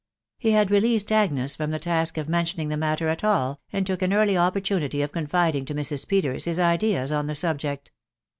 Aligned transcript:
He 0.39 0.53
had 0.53 0.71
released 0.71 1.11
Agnes 1.11 1.55
from 1.55 1.69
the 1.69 1.77
task 1.77 2.17
of 2.17 2.27
mentioning 2.27 2.69
the 2.69 2.75
matter 2.75 3.07
at 3.07 3.23
all, 3.23 3.59
and 3.71 3.85
took 3.85 4.01
an 4.01 4.13
early 4.13 4.35
opportunity 4.35 5.03
of 5.03 5.11
confiding 5.11 5.63
to 5.65 5.75
Mrs. 5.75 6.07
Peters 6.07 6.45
his 6.45 6.57
ideas 6.59 7.11
on 7.11 7.27
the 7.27 7.35
subject. 7.35 7.91